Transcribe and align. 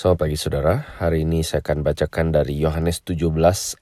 Selamat 0.00 0.24
pagi 0.24 0.40
saudara, 0.40 0.80
hari 0.96 1.28
ini 1.28 1.44
saya 1.44 1.60
akan 1.60 1.84
bacakan 1.84 2.32
dari 2.32 2.56
Yohanes 2.56 3.04
17 3.04 3.20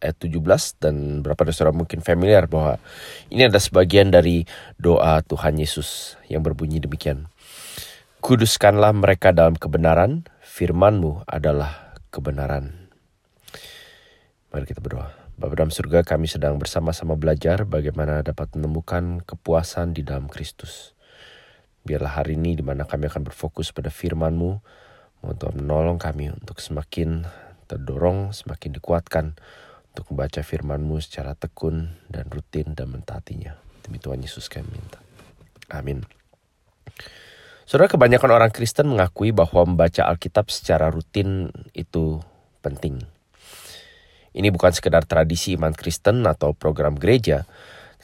ayat 0.02 0.18
17 0.18 0.82
dan 0.82 1.22
berapa 1.22 1.46
dari 1.46 1.54
saudara 1.54 1.70
mungkin 1.70 2.02
familiar 2.02 2.50
bahwa 2.50 2.82
ini 3.30 3.46
adalah 3.46 3.62
sebagian 3.62 4.10
dari 4.10 4.42
doa 4.82 5.22
Tuhan 5.22 5.62
Yesus 5.62 6.18
yang 6.26 6.42
berbunyi 6.42 6.82
demikian. 6.82 7.30
Kuduskanlah 8.18 8.98
mereka 8.98 9.30
dalam 9.30 9.54
kebenaran, 9.54 10.26
firmanmu 10.42 11.22
adalah 11.22 11.94
kebenaran. 12.10 12.90
Mari 14.50 14.66
kita 14.66 14.82
berdoa. 14.82 15.14
Bapak 15.38 15.54
dalam 15.54 15.70
surga 15.70 16.02
kami 16.02 16.26
sedang 16.26 16.58
bersama-sama 16.58 17.14
belajar 17.14 17.62
bagaimana 17.62 18.26
dapat 18.26 18.58
menemukan 18.58 19.22
kepuasan 19.22 19.94
di 19.94 20.02
dalam 20.02 20.26
Kristus. 20.26 20.98
Biarlah 21.86 22.18
hari 22.18 22.34
ini 22.34 22.58
di 22.58 22.66
mana 22.66 22.90
kami 22.90 23.06
akan 23.06 23.22
berfokus 23.22 23.70
pada 23.70 23.86
firman-Mu, 23.86 24.82
Mohon 25.22 25.36
Tuhan 25.38 25.56
menolong 25.58 25.98
kami 25.98 26.24
untuk 26.30 26.62
semakin 26.62 27.26
terdorong, 27.66 28.30
semakin 28.30 28.70
dikuatkan 28.78 29.34
untuk 29.92 30.14
membaca 30.14 30.40
firman-Mu 30.46 31.02
secara 31.02 31.34
tekun 31.34 31.90
dan 32.06 32.30
rutin 32.30 32.72
dan 32.78 32.94
mentaatinya. 32.94 33.58
Demi 33.82 33.98
Tuhan 33.98 34.22
Yesus 34.22 34.46
kami 34.46 34.70
minta. 34.70 35.02
Amin. 35.74 36.06
Saudara, 37.68 37.92
kebanyakan 37.92 38.32
orang 38.32 38.48
Kristen 38.54 38.88
mengakui 38.88 39.34
bahwa 39.34 39.68
membaca 39.68 40.08
Alkitab 40.08 40.48
secara 40.48 40.88
rutin 40.88 41.52
itu 41.76 42.16
penting. 42.64 43.04
Ini 44.32 44.48
bukan 44.48 44.72
sekedar 44.72 45.04
tradisi 45.04 45.58
iman 45.58 45.76
Kristen 45.76 46.24
atau 46.24 46.56
program 46.56 46.96
gereja, 46.96 47.44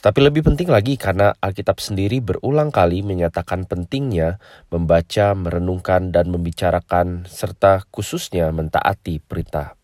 tapi 0.04 0.20
lebih 0.20 0.44
penting 0.44 0.68
lagi 0.68 1.00
karena 1.00 1.32
Alkitab 1.40 1.80
sendiri 1.80 2.20
berulang 2.20 2.68
kali 2.68 3.00
menyatakan 3.00 3.64
pentingnya 3.64 4.36
membaca, 4.68 5.32
merenungkan, 5.32 6.12
dan 6.12 6.28
membicarakan 6.28 7.24
serta 7.24 7.88
khususnya 7.88 8.52
mentaati 8.52 9.24
perintah 9.24 9.80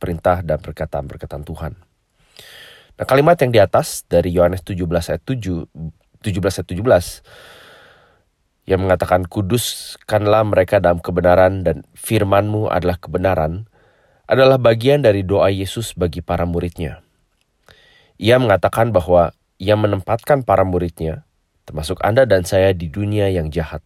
perintah 0.00 0.40
dan 0.40 0.64
perkataan-perkataan 0.64 1.44
Tuhan. 1.44 1.76
Nah 2.96 3.04
kalimat 3.04 3.36
yang 3.36 3.52
di 3.52 3.60
atas 3.60 4.08
dari 4.08 4.32
Yohanes 4.32 4.64
17 4.64 5.12
ayat 5.12 5.20
7, 5.20 5.68
17 6.24 6.24
ayat 6.24 6.68
17 6.72 8.64
yang 8.64 8.80
mengatakan 8.80 9.28
kuduskanlah 9.28 10.40
mereka 10.48 10.80
dalam 10.80 11.04
kebenaran 11.04 11.60
dan 11.60 11.84
firmanmu 11.92 12.72
adalah 12.72 12.96
kebenaran 12.96 13.68
adalah 14.24 14.56
bagian 14.56 15.04
dari 15.04 15.20
doa 15.20 15.52
Yesus 15.52 15.92
bagi 15.92 16.24
para 16.24 16.48
muridnya. 16.48 17.03
Ia 18.14 18.38
mengatakan 18.38 18.94
bahwa 18.94 19.34
ia 19.58 19.74
menempatkan 19.74 20.46
para 20.46 20.62
muridnya, 20.62 21.26
termasuk 21.66 21.98
Anda 22.06 22.26
dan 22.26 22.46
saya 22.46 22.70
di 22.70 22.86
dunia 22.86 23.26
yang 23.30 23.50
jahat, 23.50 23.82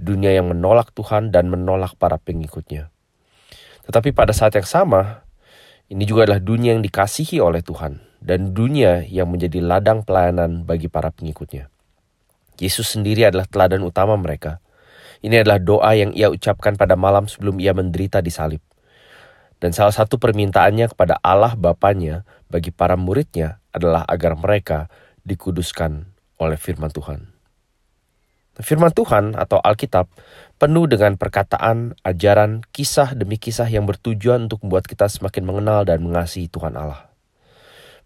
dunia 0.00 0.32
yang 0.32 0.48
menolak 0.48 0.96
Tuhan 0.96 1.28
dan 1.28 1.52
menolak 1.52 1.96
para 2.00 2.16
pengikutnya. 2.16 2.88
Tetapi 3.84 4.16
pada 4.16 4.32
saat 4.32 4.56
yang 4.56 4.64
sama, 4.64 5.24
ini 5.90 6.06
juga 6.06 6.24
adalah 6.24 6.40
dunia 6.40 6.72
yang 6.72 6.80
dikasihi 6.80 7.42
oleh 7.42 7.60
Tuhan 7.60 7.98
dan 8.22 8.54
dunia 8.54 9.02
yang 9.04 9.28
menjadi 9.28 9.58
ladang 9.58 10.06
pelayanan 10.06 10.62
bagi 10.62 10.86
para 10.86 11.10
pengikutnya. 11.10 11.66
Yesus 12.60 12.96
sendiri 12.96 13.24
adalah 13.28 13.48
teladan 13.48 13.80
utama 13.82 14.14
mereka. 14.20 14.60
Ini 15.20 15.44
adalah 15.44 15.60
doa 15.60 15.92
yang 15.96 16.12
ia 16.16 16.32
ucapkan 16.32 16.76
pada 16.76 16.96
malam 16.96 17.28
sebelum 17.28 17.60
ia 17.60 17.76
menderita 17.76 18.24
di 18.24 18.32
salib. 18.32 18.60
Dan 19.60 19.76
salah 19.76 19.92
satu 19.92 20.16
permintaannya 20.16 20.88
kepada 20.96 21.20
Allah 21.20 21.52
Bapaknya 21.52 22.24
bagi 22.48 22.72
para 22.72 22.96
muridnya 22.96 23.60
adalah 23.76 24.08
agar 24.08 24.34
mereka 24.34 24.88
dikuduskan 25.28 26.08
oleh 26.40 26.56
firman 26.56 26.88
Tuhan. 26.88 27.28
Firman 28.60 28.92
Tuhan 28.92 29.36
atau 29.36 29.60
Alkitab 29.60 30.08
penuh 30.60 30.84
dengan 30.84 31.16
perkataan, 31.16 31.96
ajaran, 32.04 32.64
kisah 32.72 33.16
demi 33.16 33.40
kisah 33.40 33.68
yang 33.68 33.88
bertujuan 33.88 34.48
untuk 34.48 34.64
membuat 34.64 34.84
kita 34.84 35.08
semakin 35.08 35.48
mengenal 35.48 35.88
dan 35.88 36.04
mengasihi 36.04 36.48
Tuhan 36.48 36.76
Allah. 36.76 37.08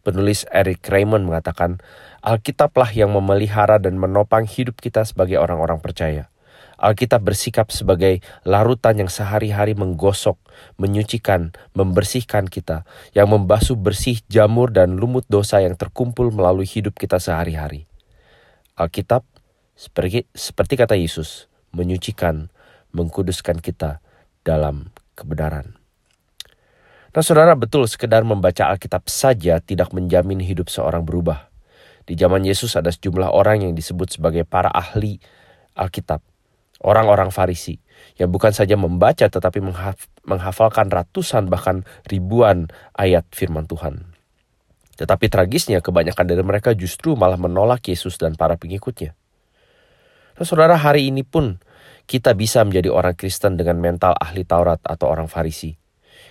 Penulis 0.05 0.45
Eric 0.53 0.85
Raymond 0.87 1.25
mengatakan, 1.27 1.81
Alkitablah 2.21 2.93
yang 2.93 3.11
memelihara 3.17 3.81
dan 3.81 3.97
menopang 3.97 4.45
hidup 4.45 4.79
kita 4.79 5.03
sebagai 5.03 5.41
orang-orang 5.41 5.81
percaya. 5.81 6.29
Alkitab 6.79 7.23
bersikap 7.23 7.71
sebagai 7.71 8.19
larutan 8.43 8.99
yang 8.99 9.11
sehari-hari 9.11 9.79
menggosok, 9.79 10.39
menyucikan, 10.79 11.55
membersihkan 11.75 12.51
kita, 12.51 12.83
yang 13.15 13.31
membasuh 13.31 13.79
bersih 13.79 14.19
jamur 14.27 14.75
dan 14.75 14.99
lumut 14.99 15.23
dosa 15.31 15.63
yang 15.63 15.79
terkumpul 15.79 16.35
melalui 16.35 16.67
hidup 16.67 16.99
kita 16.99 17.23
sehari-hari. 17.23 17.87
Alkitab, 18.75 19.23
seperti, 19.79 20.27
seperti 20.35 20.75
kata 20.75 20.99
Yesus, 20.99 21.47
menyucikan, 21.71 22.51
mengkuduskan 22.91 23.63
kita 23.63 24.03
dalam 24.43 24.91
kebenaran. 25.15 25.79
Nah 27.15 27.23
saudara 27.23 27.55
betul 27.55 27.87
sekedar 27.87 28.27
membaca 28.27 28.75
Alkitab 28.75 29.07
saja 29.07 29.63
tidak 29.63 29.95
menjamin 29.95 30.43
hidup 30.43 30.67
seorang 30.67 31.07
berubah. 31.07 31.47
Di 32.05 32.19
zaman 32.19 32.43
Yesus 32.43 32.75
ada 32.75 32.91
sejumlah 32.91 33.31
orang 33.31 33.63
yang 33.63 33.73
disebut 33.79 34.19
sebagai 34.19 34.43
para 34.43 34.69
ahli 34.69 35.23
Alkitab 35.79 36.34
orang-orang 36.83 37.31
Farisi 37.31 37.79
yang 38.19 38.31
bukan 38.31 38.51
saja 38.51 38.75
membaca 38.75 39.27
tetapi 39.27 39.59
menghaf 39.63 40.11
menghafalkan 40.25 40.91
ratusan 40.91 41.47
bahkan 41.53 41.87
ribuan 42.09 42.73
ayat 42.97 43.29
firman 43.31 43.69
Tuhan. 43.69 44.15
Tetapi 44.95 45.27
tragisnya 45.27 45.83
kebanyakan 45.83 46.27
dari 46.27 46.43
mereka 46.47 46.71
justru 46.73 47.19
malah 47.19 47.39
menolak 47.39 47.83
Yesus 47.91 48.15
dan 48.15 48.39
para 48.39 48.55
pengikutnya. 48.55 49.19
Nah, 50.39 50.47
saudara 50.47 50.79
hari 50.79 51.11
ini 51.11 51.27
pun 51.27 51.59
kita 52.07 52.35
bisa 52.39 52.63
menjadi 52.63 52.95
orang 52.95 53.19
Kristen 53.19 53.59
dengan 53.59 53.79
mental 53.83 54.15
ahli 54.15 54.47
Taurat 54.47 54.79
atau 54.87 55.11
orang 55.11 55.27
Farisi. 55.27 55.75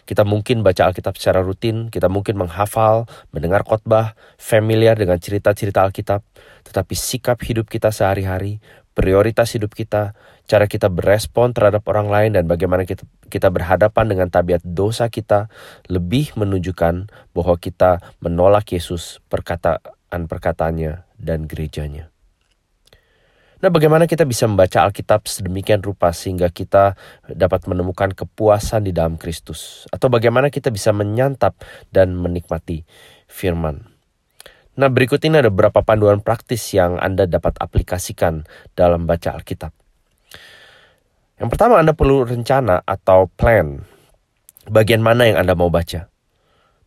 Kita 0.03 0.27
mungkin 0.27 0.67
baca 0.67 0.91
Alkitab 0.91 1.15
secara 1.15 1.39
rutin, 1.39 1.87
kita 1.87 2.11
mungkin 2.11 2.35
menghafal, 2.35 3.07
mendengar 3.31 3.63
khotbah, 3.63 4.19
familiar 4.35 4.99
dengan 4.99 5.15
cerita-cerita 5.15 5.79
Alkitab, 5.79 6.19
tetapi 6.67 6.91
sikap 6.91 7.39
hidup 7.39 7.71
kita 7.71 7.87
sehari-hari 7.87 8.59
prioritas 8.93 9.53
hidup 9.57 9.73
kita, 9.73 10.13
cara 10.45 10.69
kita 10.69 10.89
berespon 10.89 11.51
terhadap 11.51 11.85
orang 11.89 12.09
lain 12.09 12.31
dan 12.37 12.45
bagaimana 12.45 12.85
kita 12.85 13.05
kita 13.27 13.49
berhadapan 13.49 14.05
dengan 14.09 14.27
tabiat 14.29 14.61
dosa 14.61 15.09
kita 15.09 15.49
lebih 15.89 16.37
menunjukkan 16.37 17.09
bahwa 17.33 17.55
kita 17.57 17.99
menolak 18.21 18.69
Yesus 18.69 19.19
perkataan-perkataannya 19.29 21.05
dan 21.17 21.49
gerejanya. 21.49 22.13
Nah, 23.63 23.71
bagaimana 23.71 24.11
kita 24.11 24.27
bisa 24.27 24.43
membaca 24.43 24.83
Alkitab 24.83 25.23
sedemikian 25.23 25.79
rupa 25.79 26.11
sehingga 26.11 26.51
kita 26.51 26.99
dapat 27.31 27.63
menemukan 27.63 28.11
kepuasan 28.11 28.83
di 28.83 28.91
dalam 28.91 29.15
Kristus? 29.15 29.87
Atau 29.87 30.11
bagaimana 30.11 30.51
kita 30.51 30.67
bisa 30.67 30.91
menyantap 30.91 31.55
dan 31.87 32.11
menikmati 32.11 32.83
firman? 33.31 33.92
Nah, 34.73 34.89
berikut 34.89 35.21
ini 35.21 35.37
ada 35.37 35.53
beberapa 35.53 35.85
panduan 35.85 36.17
praktis 36.25 36.65
yang 36.73 36.97
Anda 36.97 37.29
dapat 37.29 37.61
aplikasikan 37.61 38.49
dalam 38.73 39.05
baca 39.05 39.37
Alkitab. 39.37 39.69
Yang 41.37 41.49
pertama, 41.53 41.77
Anda 41.77 41.93
perlu 41.93 42.25
rencana 42.25 42.81
atau 42.81 43.29
plan. 43.29 43.85
Bagian 44.65 45.05
mana 45.05 45.29
yang 45.29 45.37
Anda 45.37 45.53
mau 45.53 45.69
baca? 45.69 46.09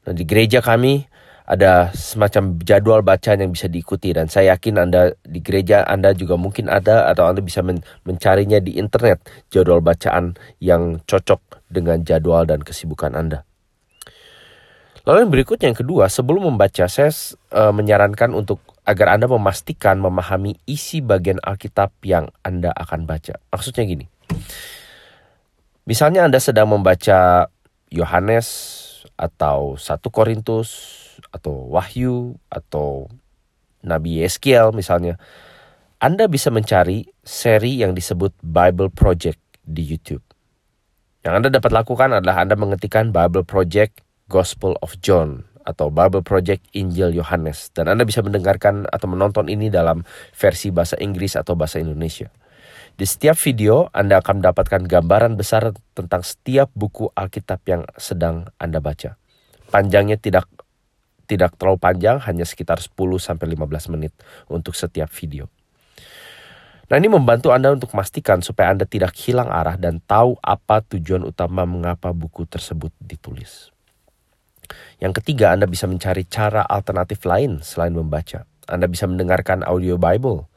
Nah, 0.07 0.15
di 0.15 0.27
gereja 0.27 0.59
kami 0.59 1.07
ada 1.47 1.95
semacam 1.95 2.59
jadwal 2.59 3.07
bacaan 3.07 3.47
yang 3.47 3.55
bisa 3.55 3.71
diikuti 3.71 4.11
dan 4.11 4.27
saya 4.27 4.59
yakin 4.59 4.83
Anda 4.83 5.15
di 5.23 5.39
gereja 5.39 5.87
Anda 5.87 6.11
juga 6.11 6.35
mungkin 6.35 6.67
ada 6.67 7.07
atau 7.07 7.31
Anda 7.31 7.39
bisa 7.39 7.63
men 7.63 7.87
mencarinya 8.03 8.59
di 8.59 8.83
internet 8.83 9.23
jadwal 9.55 9.79
bacaan 9.79 10.35
yang 10.59 10.99
cocok 11.07 11.71
dengan 11.71 12.03
jadwal 12.03 12.51
dan 12.51 12.67
kesibukan 12.67 13.15
Anda. 13.15 13.47
Lalu 15.07 15.19
yang 15.23 15.33
berikutnya 15.33 15.67
yang 15.71 15.79
kedua, 15.79 16.11
sebelum 16.11 16.51
membaca 16.51 16.91
saya 16.91 17.15
uh, 17.55 17.71
menyarankan 17.71 18.35
untuk 18.35 18.59
agar 18.83 19.15
Anda 19.15 19.31
memastikan 19.31 20.03
memahami 20.03 20.59
isi 20.67 20.99
bagian 20.99 21.39
Alkitab 21.39 21.95
yang 22.03 22.35
Anda 22.43 22.75
akan 22.75 23.07
baca. 23.07 23.39
Maksudnya 23.55 23.87
gini. 23.87 24.11
Misalnya 25.87 26.27
Anda 26.27 26.43
sedang 26.43 26.75
membaca 26.75 27.47
Yohanes 27.87 28.47
atau 29.15 29.79
1 29.79 30.03
Korintus 30.11 30.71
atau 31.31 31.71
Wahyu 31.71 32.35
atau 32.51 33.07
Nabi 33.87 34.23
Yeskiel 34.23 34.75
misalnya. 34.75 35.19
Anda 36.03 36.27
bisa 36.27 36.51
mencari 36.51 37.09
seri 37.23 37.81
yang 37.81 37.95
disebut 37.95 38.35
Bible 38.43 38.93
Project 38.93 39.39
di 39.63 39.87
YouTube. 39.87 40.23
Yang 41.25 41.35
Anda 41.43 41.49
dapat 41.59 41.73
lakukan 41.73 42.11
adalah 42.23 42.43
Anda 42.43 42.55
mengetikkan 42.55 43.11
Bible 43.11 43.47
Project 43.49 44.06
Gospel 44.27 44.75
of 44.83 44.99
John 44.99 45.47
atau 45.67 45.91
Bible 45.91 46.23
Project 46.23 46.67
Injil 46.75 47.15
Yohanes 47.15 47.75
dan 47.75 47.91
Anda 47.91 48.07
bisa 48.07 48.23
mendengarkan 48.23 48.87
atau 48.91 49.07
menonton 49.11 49.51
ini 49.51 49.71
dalam 49.71 50.07
versi 50.35 50.71
bahasa 50.71 50.95
Inggris 50.99 51.35
atau 51.35 51.59
bahasa 51.59 51.83
Indonesia. 51.83 52.31
Di 52.97 53.05
setiap 53.05 53.37
video 53.39 53.91
Anda 53.95 54.23
akan 54.23 54.41
mendapatkan 54.43 54.83
gambaran 54.87 55.39
besar 55.39 55.75
tentang 55.95 56.23
setiap 56.23 56.71
buku 56.73 57.11
Alkitab 57.13 57.61
yang 57.67 57.83
sedang 57.99 58.51
Anda 58.59 58.83
baca. 58.83 59.19
Panjangnya 59.71 60.19
tidak 60.19 60.47
tidak 61.27 61.59
terlalu 61.59 61.83
panjang, 61.83 62.23
hanya 62.23 62.47
sekitar 62.47 62.79
10 62.79 62.95
sampai 63.19 63.47
15 63.59 63.91
menit 63.91 64.15
untuk 64.47 64.79
setiap 64.79 65.11
video. 65.11 65.51
Nah 66.87 67.03
ini 67.03 67.11
membantu 67.11 67.51
Anda 67.51 67.75
untuk 67.75 67.91
memastikan 67.91 68.47
supaya 68.47 68.71
Anda 68.71 68.87
tidak 68.87 69.11
hilang 69.19 69.51
arah 69.51 69.75
dan 69.75 69.99
tahu 70.07 70.39
apa 70.39 70.87
tujuan 70.87 71.27
utama 71.27 71.67
mengapa 71.67 72.15
buku 72.15 72.47
tersebut 72.47 72.95
ditulis. 73.03 73.76
Yang 74.99 75.23
ketiga, 75.23 75.53
Anda 75.53 75.71
bisa 75.71 75.89
mencari 75.91 76.25
cara 76.27 76.63
alternatif 76.65 77.23
lain 77.25 77.61
selain 77.61 77.93
membaca. 77.93 78.45
Anda 78.67 78.91
bisa 78.91 79.07
mendengarkan 79.07 79.63
audio 79.63 79.95
Bible, 79.95 80.51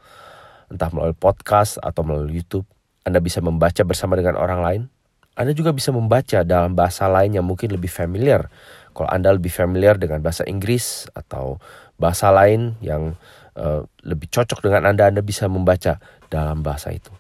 entah 0.74 0.90
melalui 0.90 1.18
podcast 1.18 1.78
atau 1.82 2.02
melalui 2.02 2.42
YouTube. 2.42 2.66
Anda 3.06 3.22
bisa 3.22 3.42
membaca 3.42 3.82
bersama 3.86 4.18
dengan 4.18 4.38
orang 4.38 4.62
lain. 4.62 4.82
Anda 5.40 5.56
juga 5.56 5.72
bisa 5.72 5.96
membaca 5.96 6.44
dalam 6.44 6.76
bahasa 6.76 7.08
lain 7.08 7.38
yang 7.38 7.48
mungkin 7.48 7.72
lebih 7.72 7.88
familiar. 7.88 8.52
Kalau 8.92 9.08
Anda 9.08 9.32
lebih 9.32 9.54
familiar 9.54 9.96
dengan 9.96 10.20
bahasa 10.20 10.44
Inggris 10.44 11.08
atau 11.16 11.64
bahasa 11.96 12.28
lain 12.34 12.76
yang 12.84 13.16
uh, 13.56 13.88
lebih 14.04 14.28
cocok 14.28 14.60
dengan 14.60 14.90
Anda, 14.90 15.08
Anda 15.08 15.24
bisa 15.24 15.48
membaca 15.48 16.02
dalam 16.28 16.60
bahasa 16.60 16.92
itu. 16.92 17.12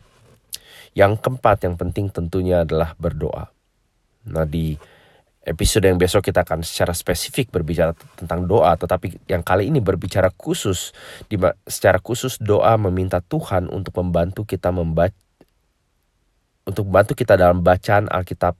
Yang 0.97 1.21
keempat 1.23 1.63
yang 1.63 1.79
penting 1.79 2.11
tentunya 2.11 2.67
adalah 2.67 2.97
berdoa. 2.99 3.53
Nah 4.27 4.43
di 4.43 4.75
episode 5.47 5.87
yang 5.87 5.95
besok 5.95 6.29
kita 6.29 6.43
akan 6.43 6.61
secara 6.61 6.91
spesifik 6.91 7.49
berbicara 7.49 7.95
tentang 8.19 8.43
doa, 8.45 8.75
tetapi 8.75 9.23
yang 9.31 9.41
kali 9.41 9.71
ini 9.71 9.79
berbicara 9.79 10.29
khusus, 10.35 10.91
secara 11.65 11.97
khusus 12.03 12.37
doa 12.37 12.75
meminta 12.75 13.23
Tuhan 13.23 13.71
untuk 13.71 13.95
membantu 13.99 14.43
kita 14.43 14.69
membaca 14.69 15.15
untuk 16.69 16.85
membantu 16.85 17.17
kita 17.17 17.33
dalam 17.33 17.65
bacaan 17.65 18.05
Alkitab 18.13 18.53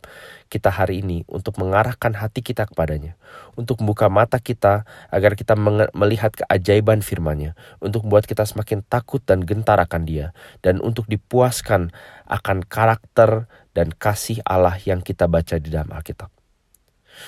kita 0.50 0.74
hari 0.74 1.06
ini, 1.06 1.22
untuk 1.30 1.62
mengarahkan 1.62 2.18
hati 2.18 2.42
kita 2.42 2.66
kepadanya, 2.66 3.14
untuk 3.54 3.86
membuka 3.86 4.10
mata 4.10 4.42
kita 4.42 4.82
agar 5.14 5.38
kita 5.38 5.54
melihat 5.94 6.34
keajaiban 6.34 7.06
firman-Nya, 7.06 7.54
untuk 7.78 8.10
membuat 8.10 8.26
kita 8.26 8.50
semakin 8.50 8.82
takut 8.82 9.22
dan 9.22 9.46
gentar 9.46 9.78
akan 9.78 10.10
Dia, 10.10 10.34
dan 10.66 10.82
untuk 10.82 11.06
dipuaskan 11.06 11.94
akan 12.26 12.66
karakter 12.66 13.46
dan 13.78 13.94
kasih 13.94 14.42
Allah 14.42 14.82
yang 14.82 15.06
kita 15.06 15.30
baca 15.30 15.62
di 15.62 15.70
dalam 15.70 15.94
Alkitab. 15.94 16.39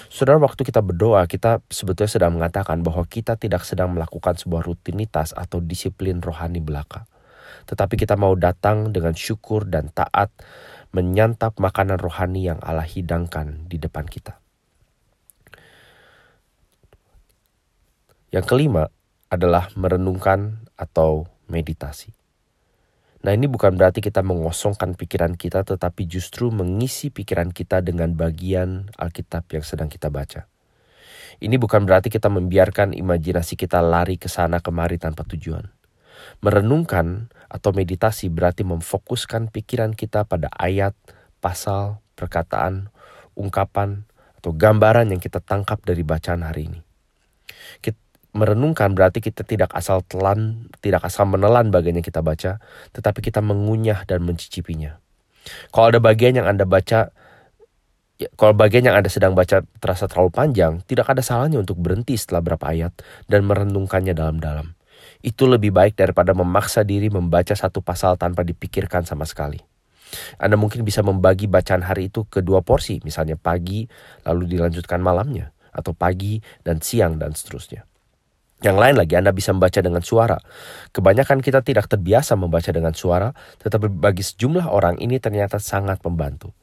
Saudara, 0.08 0.40
waktu 0.40 0.64
kita 0.64 0.80
berdoa, 0.84 1.28
kita 1.28 1.64
sebetulnya 1.68 2.12
sedang 2.12 2.36
mengatakan 2.38 2.84
bahwa 2.84 3.04
kita 3.08 3.36
tidak 3.36 3.64
sedang 3.68 3.92
melakukan 3.96 4.38
sebuah 4.40 4.64
rutinitas 4.64 5.36
atau 5.36 5.60
disiplin 5.60 6.20
rohani 6.24 6.64
belaka. 6.64 7.08
Tetapi 7.68 8.00
kita 8.00 8.16
mau 8.16 8.34
datang 8.36 8.90
dengan 8.96 9.14
syukur 9.14 9.68
dan 9.68 9.92
taat 9.92 10.32
menyantap 10.92 11.56
makanan 11.60 12.00
rohani 12.00 12.52
yang 12.52 12.60
Allah 12.64 12.88
hidangkan 12.88 13.68
di 13.68 13.80
depan 13.80 14.08
kita. 14.08 14.40
Yang 18.32 18.46
kelima 18.48 18.88
adalah 19.28 19.68
merenungkan 19.76 20.68
atau 20.80 21.28
meditasi. 21.52 22.21
Nah, 23.22 23.38
ini 23.38 23.46
bukan 23.46 23.78
berarti 23.78 24.02
kita 24.02 24.26
mengosongkan 24.26 24.98
pikiran 24.98 25.38
kita, 25.38 25.62
tetapi 25.62 26.10
justru 26.10 26.50
mengisi 26.50 27.14
pikiran 27.14 27.54
kita 27.54 27.86
dengan 27.86 28.18
bagian 28.18 28.90
Alkitab 28.98 29.46
yang 29.54 29.62
sedang 29.62 29.94
kita 29.94 30.10
baca. 30.10 30.50
Ini 31.38 31.58
bukan 31.62 31.86
berarti 31.86 32.10
kita 32.10 32.34
membiarkan 32.34 32.98
imajinasi 32.98 33.54
kita 33.58 33.78
lari 33.82 34.18
ke 34.18 34.26
sana 34.26 34.58
kemari 34.58 34.98
tanpa 34.98 35.22
tujuan. 35.30 35.70
Merenungkan 36.42 37.30
atau 37.46 37.70
meditasi 37.74 38.30
berarti 38.34 38.66
memfokuskan 38.66 39.54
pikiran 39.54 39.94
kita 39.94 40.26
pada 40.26 40.50
ayat, 40.58 40.98
pasal, 41.42 42.02
perkataan, 42.18 42.90
ungkapan, 43.38 44.06
atau 44.42 44.50
gambaran 44.50 45.14
yang 45.14 45.22
kita 45.22 45.38
tangkap 45.38 45.78
dari 45.86 46.02
bacaan 46.02 46.42
hari 46.42 46.74
ini. 46.74 46.82
Merenungkan 48.32 48.96
berarti 48.96 49.20
kita 49.20 49.44
tidak 49.44 49.72
asal 49.76 50.04
telan, 50.08 50.72
tidak 50.80 51.04
asal 51.04 51.28
menelan 51.28 51.70
bagian 51.70 52.00
yang 52.00 52.06
kita 52.06 52.24
baca, 52.24 52.64
tetapi 52.96 53.20
kita 53.20 53.44
mengunyah 53.44 54.08
dan 54.08 54.24
mencicipinya. 54.24 55.00
Kalau 55.74 55.92
ada 55.92 56.00
bagian 56.00 56.40
yang 56.40 56.48
Anda 56.48 56.64
baca, 56.64 57.12
ya, 58.22 58.30
kalau 58.40 58.54
bagian 58.56 58.88
yang 58.88 58.96
Anda 58.96 59.12
sedang 59.12 59.36
baca 59.36 59.66
terasa 59.82 60.08
terlalu 60.08 60.32
panjang, 60.32 60.80
tidak 60.88 61.12
ada 61.12 61.20
salahnya 61.20 61.60
untuk 61.60 61.76
berhenti 61.82 62.16
setelah 62.16 62.40
berapa 62.40 62.66
ayat 62.72 62.94
dan 63.28 63.44
merenungkannya 63.44 64.16
dalam-dalam 64.16 64.78
itu 65.22 65.46
lebih 65.46 65.70
baik 65.70 65.94
daripada 65.98 66.34
memaksa 66.34 66.82
diri 66.82 67.10
membaca 67.14 67.54
satu 67.54 67.80
pasal 67.86 68.18
tanpa 68.18 68.42
dipikirkan 68.42 69.06
sama 69.06 69.26
sekali. 69.30 69.62
Anda 70.42 70.60
mungkin 70.60 70.84
bisa 70.84 71.06
membagi 71.06 71.48
bacaan 71.48 71.86
hari 71.86 72.12
itu 72.12 72.28
ke 72.28 72.44
dua 72.44 72.60
porsi, 72.66 73.00
misalnya 73.06 73.40
pagi 73.40 73.88
lalu 74.28 74.58
dilanjutkan 74.58 75.00
malamnya, 75.00 75.56
atau 75.72 75.96
pagi 75.96 76.44
dan 76.66 76.84
siang 76.84 77.16
dan 77.16 77.32
seterusnya. 77.32 77.88
Yang 78.62 78.78
lain 78.78 78.96
lagi 78.98 79.14
Anda 79.18 79.34
bisa 79.34 79.50
membaca 79.58 79.82
dengan 79.82 80.06
suara. 80.06 80.38
Kebanyakan 80.94 81.42
kita 81.42 81.66
tidak 81.66 81.90
terbiasa 81.90 82.38
membaca 82.38 82.70
dengan 82.70 82.94
suara, 82.94 83.34
tetapi 83.58 83.90
bagi 83.90 84.22
sejumlah 84.22 84.70
orang 84.70 85.02
ini 85.02 85.18
ternyata 85.18 85.58
sangat 85.58 85.98
membantu. 86.06 86.54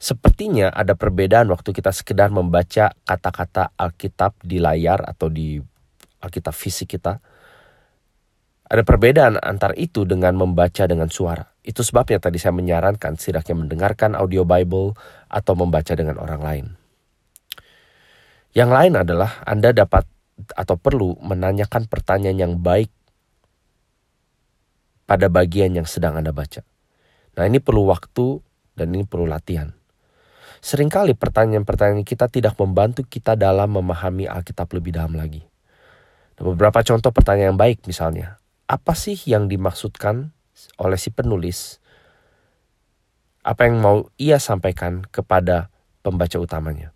Sepertinya 0.00 0.74
ada 0.74 0.98
perbedaan 0.98 1.46
waktu 1.54 1.70
kita 1.70 1.94
sekedar 1.94 2.34
membaca 2.34 2.90
kata-kata 3.06 3.76
Alkitab 3.78 4.42
di 4.42 4.58
layar 4.58 5.06
atau 5.06 5.30
di 5.30 5.60
Alkitab 6.24 6.56
fisik 6.56 6.98
kita 6.98 7.20
ada 8.70 8.86
perbedaan 8.86 9.34
antara 9.42 9.74
itu 9.74 10.06
dengan 10.06 10.38
membaca 10.38 10.86
dengan 10.86 11.10
suara. 11.10 11.42
Itu 11.66 11.82
sebabnya 11.82 12.22
tadi 12.22 12.38
saya 12.38 12.54
menyarankan 12.54 13.18
setidaknya 13.18 13.66
mendengarkan 13.66 14.14
audio 14.14 14.46
Bible 14.46 14.94
atau 15.26 15.52
membaca 15.58 15.90
dengan 15.92 16.22
orang 16.22 16.40
lain. 16.40 16.66
Yang 18.54 18.70
lain 18.70 18.94
adalah 18.94 19.42
Anda 19.42 19.74
dapat 19.74 20.06
atau 20.54 20.76
perlu 20.76 21.16
menanyakan 21.20 21.86
pertanyaan 21.86 22.38
yang 22.38 22.54
baik 22.58 22.90
pada 25.10 25.26
bagian 25.26 25.74
yang 25.74 25.90
sedang 25.90 26.14
Anda 26.14 26.30
baca. 26.30 26.62
Nah 27.34 27.44
ini 27.46 27.58
perlu 27.58 27.90
waktu 27.90 28.38
dan 28.78 28.94
ini 28.94 29.02
perlu 29.02 29.26
latihan. 29.26 29.74
Seringkali 30.60 31.16
pertanyaan-pertanyaan 31.16 32.04
kita 32.04 32.28
tidak 32.28 32.54
membantu 32.60 33.02
kita 33.08 33.32
dalam 33.32 33.72
memahami 33.72 34.28
Alkitab 34.28 34.68
lebih 34.76 34.92
dalam 34.92 35.16
lagi. 35.16 35.42
beberapa 36.40 36.80
contoh 36.80 37.12
pertanyaan 37.12 37.52
yang 37.52 37.60
baik 37.60 37.84
misalnya, 37.84 38.40
apa 38.68 38.96
sih 38.96 39.16
yang 39.28 39.48
dimaksudkan 39.48 40.32
oleh 40.76 40.96
si 41.00 41.08
penulis? 41.12 41.80
Apa 43.40 43.68
yang 43.68 43.80
mau 43.80 44.08
ia 44.20 44.36
sampaikan 44.36 45.04
kepada 45.08 45.72
pembaca 46.04 46.36
utamanya? 46.36 46.92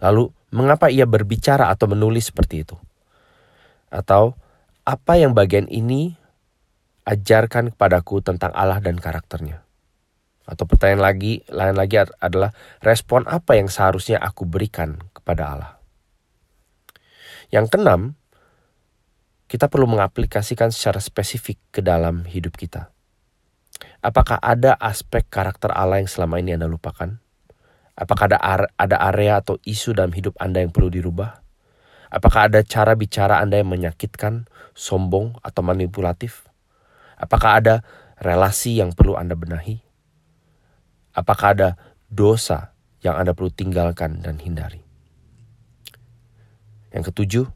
Lalu, 0.00 0.32
mengapa 0.50 0.92
ia 0.92 1.06
berbicara 1.08 1.70
atau 1.70 1.90
menulis 1.90 2.30
seperti 2.30 2.66
itu? 2.66 2.76
Atau 3.90 4.34
apa 4.86 5.18
yang 5.18 5.34
bagian 5.34 5.66
ini 5.66 6.14
ajarkan 7.06 7.74
kepadaku 7.74 8.22
tentang 8.22 8.54
Allah 8.54 8.78
dan 8.82 8.98
karakternya? 8.98 9.66
Atau 10.46 10.70
pertanyaan 10.70 11.02
lagi, 11.02 11.42
lain 11.50 11.74
lagi 11.74 11.98
adalah 12.22 12.54
respon 12.78 13.26
apa 13.26 13.58
yang 13.58 13.66
seharusnya 13.66 14.22
aku 14.22 14.46
berikan 14.46 15.02
kepada 15.10 15.42
Allah? 15.50 15.72
Yang 17.50 17.74
keenam, 17.74 18.14
kita 19.50 19.66
perlu 19.66 19.90
mengaplikasikan 19.90 20.70
secara 20.70 21.02
spesifik 21.02 21.58
ke 21.74 21.82
dalam 21.82 22.26
hidup 22.26 22.54
kita. 22.54 22.90
Apakah 24.02 24.38
ada 24.38 24.78
aspek 24.78 25.26
karakter 25.26 25.74
Allah 25.74 25.98
yang 25.98 26.10
selama 26.10 26.38
ini 26.38 26.54
Anda 26.54 26.70
lupakan? 26.70 27.25
Apakah 27.96 28.28
ada 28.28 28.38
ada 28.76 28.96
area 29.08 29.40
atau 29.40 29.56
isu 29.64 29.96
dalam 29.96 30.12
hidup 30.12 30.36
Anda 30.36 30.60
yang 30.60 30.70
perlu 30.70 30.92
dirubah? 30.92 31.40
Apakah 32.12 32.52
ada 32.52 32.60
cara 32.62 32.92
bicara 32.92 33.40
Anda 33.40 33.58
yang 33.64 33.72
menyakitkan, 33.72 34.46
sombong, 34.76 35.40
atau 35.40 35.64
manipulatif? 35.64 36.46
Apakah 37.16 37.58
ada 37.58 37.74
relasi 38.20 38.78
yang 38.78 38.92
perlu 38.92 39.16
Anda 39.16 39.32
benahi? 39.34 39.80
Apakah 41.16 41.56
ada 41.56 41.68
dosa 42.12 42.76
yang 43.00 43.16
Anda 43.16 43.32
perlu 43.32 43.48
tinggalkan 43.50 44.20
dan 44.20 44.38
hindari? 44.38 44.84
Yang 46.92 47.10
ketujuh, 47.10 47.46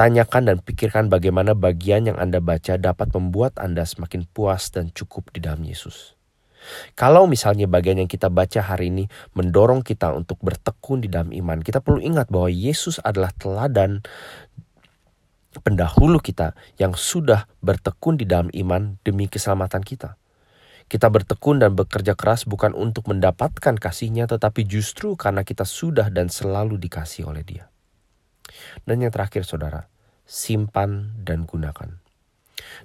Tanyakan 0.00 0.48
dan 0.48 0.58
pikirkan 0.64 1.12
bagaimana 1.12 1.52
bagian 1.52 2.08
yang 2.08 2.16
Anda 2.16 2.40
baca 2.40 2.80
dapat 2.80 3.12
membuat 3.12 3.60
Anda 3.60 3.84
semakin 3.84 4.24
puas 4.32 4.72
dan 4.72 4.88
cukup 4.96 5.28
di 5.28 5.44
dalam 5.44 5.60
Yesus. 5.60 6.16
Kalau 6.94 7.24
misalnya 7.24 7.64
bagian 7.64 8.00
yang 8.00 8.10
kita 8.10 8.28
baca 8.28 8.60
hari 8.60 8.92
ini 8.92 9.04
mendorong 9.32 9.80
kita 9.80 10.12
untuk 10.12 10.38
bertekun 10.44 11.00
di 11.00 11.08
dalam 11.08 11.32
iman, 11.32 11.58
kita 11.64 11.80
perlu 11.80 12.00
ingat 12.04 12.28
bahwa 12.28 12.52
Yesus 12.52 13.00
adalah 13.00 13.32
teladan 13.34 14.04
pendahulu 15.64 16.22
kita 16.22 16.54
yang 16.78 16.94
sudah 16.94 17.50
bertekun 17.58 18.20
di 18.20 18.28
dalam 18.28 18.52
iman 18.54 19.02
demi 19.02 19.26
keselamatan 19.26 19.82
kita. 19.82 20.14
Kita 20.90 21.06
bertekun 21.06 21.62
dan 21.62 21.78
bekerja 21.78 22.18
keras 22.18 22.46
bukan 22.50 22.74
untuk 22.74 23.06
mendapatkan 23.06 23.78
kasihnya, 23.78 24.26
tetapi 24.26 24.66
justru 24.66 25.14
karena 25.14 25.46
kita 25.46 25.62
sudah 25.62 26.10
dan 26.10 26.26
selalu 26.26 26.82
dikasih 26.82 27.30
oleh 27.30 27.46
dia. 27.46 27.70
Dan 28.82 28.98
yang 28.98 29.14
terakhir 29.14 29.46
saudara, 29.46 29.86
simpan 30.26 31.14
dan 31.22 31.46
gunakan. 31.46 32.09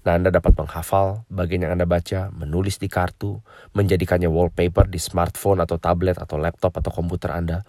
Nah, 0.03 0.17
Anda 0.17 0.29
dapat 0.29 0.53
menghafal 0.57 1.25
bagian 1.31 1.65
yang 1.65 1.73
Anda 1.77 1.87
baca, 1.89 2.29
menulis 2.33 2.77
di 2.77 2.91
kartu, 2.91 3.41
menjadikannya 3.73 4.29
wallpaper 4.29 4.85
di 4.89 4.99
smartphone 5.01 5.61
atau 5.63 5.81
tablet 5.81 6.17
atau 6.19 6.37
laptop 6.37 6.77
atau 6.77 6.91
komputer 6.93 7.33
Anda. 7.33 7.65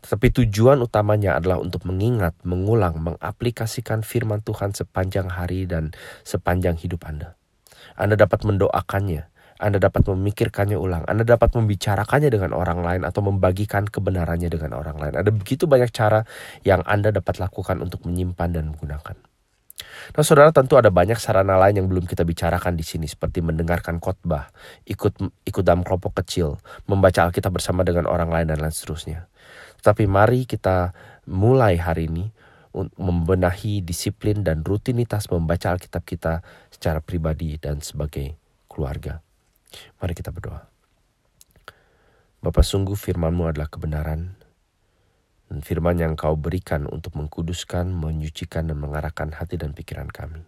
Tetapi 0.00 0.44
tujuan 0.44 0.80
utamanya 0.80 1.36
adalah 1.36 1.60
untuk 1.60 1.84
mengingat, 1.88 2.36
mengulang, 2.46 2.98
mengaplikasikan 3.00 4.06
firman 4.06 4.40
Tuhan 4.40 4.72
sepanjang 4.72 5.28
hari 5.28 5.68
dan 5.68 5.92
sepanjang 6.24 6.78
hidup 6.80 7.04
Anda. 7.04 7.36
Anda 7.96 8.16
dapat 8.16 8.44
mendoakannya, 8.48 9.28
Anda 9.60 9.76
dapat 9.76 10.08
memikirkannya 10.08 10.80
ulang, 10.80 11.04
Anda 11.04 11.24
dapat 11.24 11.52
membicarakannya 11.52 12.32
dengan 12.32 12.56
orang 12.56 12.80
lain 12.80 13.02
atau 13.04 13.20
membagikan 13.20 13.84
kebenarannya 13.84 14.48
dengan 14.48 14.72
orang 14.72 14.96
lain. 14.96 15.14
Ada 15.20 15.28
begitu 15.28 15.68
banyak 15.68 15.92
cara 15.92 16.24
yang 16.64 16.80
Anda 16.88 17.12
dapat 17.12 17.36
lakukan 17.36 17.76
untuk 17.84 18.08
menyimpan 18.08 18.56
dan 18.56 18.72
menggunakan. 18.72 19.29
Nah, 20.16 20.24
saudara 20.26 20.50
tentu 20.50 20.74
ada 20.80 20.88
banyak 20.88 21.16
sarana 21.20 21.56
lain 21.60 21.84
yang 21.84 21.88
belum 21.88 22.04
kita 22.08 22.24
bicarakan 22.26 22.74
di 22.76 22.84
sini 22.84 23.06
seperti 23.06 23.44
mendengarkan 23.44 24.00
khotbah, 24.02 24.50
ikut 24.88 25.18
ikut 25.46 25.62
dalam 25.62 25.84
kelompok 25.86 26.24
kecil, 26.24 26.58
membaca 26.88 27.28
Alkitab 27.28 27.54
bersama 27.54 27.86
dengan 27.86 28.08
orang 28.08 28.32
lain 28.32 28.46
dan 28.50 28.58
lain 28.58 28.74
seterusnya. 28.74 29.30
Tetapi 29.80 30.04
mari 30.10 30.44
kita 30.44 30.92
mulai 31.30 31.80
hari 31.80 32.10
ini 32.10 32.26
membenahi 32.74 33.82
disiplin 33.82 34.46
dan 34.46 34.62
rutinitas 34.62 35.26
membaca 35.26 35.74
Alkitab 35.74 36.06
kita 36.06 36.42
secara 36.70 37.02
pribadi 37.02 37.58
dan 37.58 37.82
sebagai 37.82 38.38
keluarga. 38.70 39.18
Mari 39.98 40.14
kita 40.14 40.30
berdoa. 40.30 40.70
Bapak 42.40 42.64
sungguh 42.64 42.96
firmanmu 42.96 43.52
adalah 43.52 43.68
kebenaran 43.68 44.39
dan 45.50 45.66
firman 45.66 45.98
yang 45.98 46.14
kau 46.14 46.38
berikan 46.38 46.86
untuk 46.86 47.18
mengkuduskan, 47.18 47.90
menyucikan, 47.90 48.70
dan 48.70 48.78
mengarahkan 48.78 49.34
hati 49.34 49.58
dan 49.58 49.74
pikiran 49.74 50.06
kami. 50.06 50.46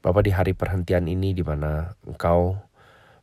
Bapak 0.00 0.24
di 0.24 0.32
hari 0.32 0.56
perhentian 0.56 1.04
ini 1.04 1.36
di 1.36 1.44
mana 1.44 1.92
engkau 2.08 2.56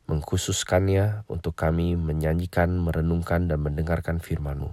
mengkhususkannya 0.06 1.26
untuk 1.26 1.58
kami 1.58 1.98
menyanyikan, 1.98 2.78
merenungkan, 2.78 3.50
dan 3.50 3.58
mendengarkan 3.58 4.22
firman-Mu. 4.22 4.70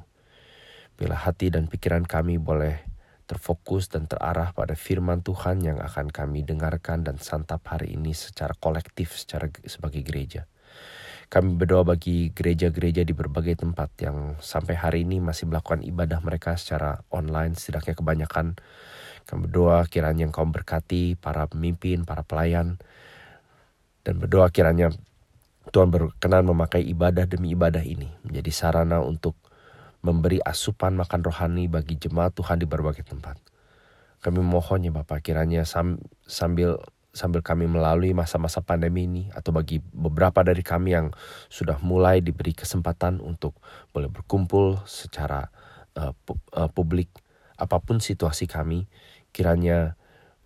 Bila 0.93 1.17
hati 1.17 1.49
dan 1.49 1.65
pikiran 1.65 2.05
kami 2.05 2.37
boleh 2.37 2.85
terfokus 3.25 3.89
dan 3.89 4.05
terarah 4.05 4.53
pada 4.53 4.77
firman 4.77 5.25
Tuhan 5.25 5.65
yang 5.65 5.81
akan 5.81 6.13
kami 6.13 6.45
dengarkan 6.45 7.01
dan 7.01 7.17
santap 7.17 7.65
hari 7.65 7.97
ini 7.97 8.13
secara 8.13 8.53
kolektif 8.53 9.17
secara 9.17 9.49
sebagai 9.65 10.05
gereja. 10.05 10.45
Kami 11.33 11.57
berdoa 11.57 11.81
bagi 11.81 12.29
gereja-gereja 12.29 13.01
di 13.01 13.09
berbagai 13.17 13.57
tempat 13.57 13.89
yang 14.05 14.37
sampai 14.37 14.77
hari 14.77 15.01
ini 15.01 15.17
masih 15.17 15.49
melakukan 15.49 15.81
ibadah 15.81 16.21
mereka 16.21 16.53
secara 16.53 17.01
online, 17.09 17.57
setidaknya 17.57 17.97
kebanyakan. 17.97 18.53
Kami 19.25 19.49
berdoa 19.49 19.81
kiranya 19.89 20.29
Engkau 20.29 20.45
berkati 20.45 21.17
para 21.17 21.49
pemimpin, 21.49 22.05
para 22.05 22.21
pelayan, 22.21 22.77
dan 24.05 24.21
berdoa 24.21 24.53
kiranya 24.53 24.93
Tuhan 25.73 25.89
berkenan 25.89 26.45
memakai 26.45 26.85
ibadah 26.85 27.25
demi 27.25 27.57
ibadah 27.57 27.81
ini 27.81 28.13
menjadi 28.21 28.53
sarana 28.53 29.01
untuk 29.01 29.33
memberi 30.05 30.37
asupan 30.37 30.93
makan 30.93 31.25
rohani 31.25 31.65
bagi 31.65 31.97
jemaat 31.97 32.37
Tuhan 32.37 32.61
di 32.61 32.69
berbagai 32.69 33.09
tempat. 33.09 33.41
Kami 34.21 34.37
mohon 34.37 34.85
ya 34.85 34.93
Bapak 34.93 35.25
kiranya 35.25 35.65
sambil 36.29 36.77
sambil 37.13 37.45
kami 37.45 37.69
melalui 37.69 38.11
masa-masa 38.17 38.65
pandemi 38.65 39.05
ini 39.05 39.23
atau 39.31 39.53
bagi 39.53 39.77
beberapa 39.79 40.41
dari 40.41 40.65
kami 40.65 40.97
yang 40.97 41.13
sudah 41.45 41.77
mulai 41.85 42.25
diberi 42.25 42.57
kesempatan 42.57 43.21
untuk 43.21 43.53
boleh 43.93 44.09
berkumpul 44.09 44.81
secara 44.89 45.53
uh, 45.93 46.11
pu 46.25 46.41
publik 46.73 47.13
apa 47.53 47.77
pun 47.77 48.01
situasi 48.01 48.49
kami 48.49 48.89
kiranya 49.29 49.93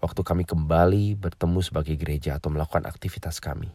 waktu 0.04 0.22
kami 0.22 0.44
kembali 0.44 1.16
bertemu 1.18 1.60
sebagai 1.64 1.96
gereja 1.96 2.38
atau 2.38 2.54
melakukan 2.54 2.86
aktivitas 2.86 3.42
kami. 3.42 3.72